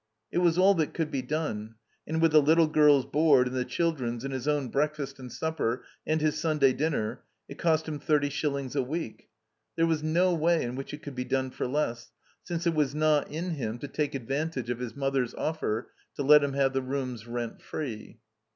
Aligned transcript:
It 0.31 0.39
was 0.39 0.57
all 0.57 0.73
that 0.73 0.95
could 0.95 1.11
be 1.11 1.21
done; 1.21 1.75
and 2.07 2.19
with 2.19 2.31
the 2.31 2.41
little 2.41 2.65
girl's 2.65 3.05
board 3.05 3.45
and 3.47 3.55
the 3.55 3.63
children's 3.63 4.23
and 4.23 4.33
his 4.33 4.47
own 4.47 4.69
break 4.69 4.95
fast 4.95 5.19
and 5.19 5.31
supper 5.31 5.85
and 6.07 6.21
his 6.21 6.33
Stmday 6.37 6.75
dinner, 6.75 7.21
it 7.47 7.59
cost 7.59 7.87
him 7.87 7.99
thirty 7.99 8.29
shillings 8.29 8.75
a 8.75 8.81
week. 8.81 9.29
There 9.75 9.85
was 9.85 10.01
no 10.01 10.33
way 10.33 10.63
in 10.63 10.73
which 10.73 10.91
it 10.91 11.03
could 11.03 11.13
be 11.13 11.23
done 11.23 11.51
for 11.51 11.67
less, 11.67 12.11
since 12.43 12.65
it 12.65 12.73
was 12.73 12.95
not 12.95 13.27
in 13.29 13.51
him 13.51 13.77
to 13.77 13.87
295 13.87 13.91
THE 13.91 13.91
COMBINED 13.91 14.07
MAZE 14.07 14.07
take 14.07 14.15
advantage 14.15 14.69
of 14.71 14.79
his 14.79 14.95
mother's 14.95 15.35
offer 15.35 15.91
to 16.15 16.23
let 16.23 16.43
him 16.43 16.53
have 16.53 16.73
the 16.73 16.81
rooms 16.81 17.27
rent 17.27 17.61
free. 17.61 18.17